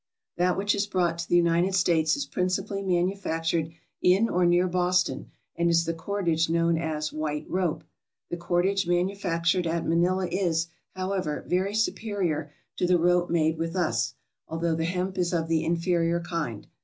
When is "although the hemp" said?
14.47-15.19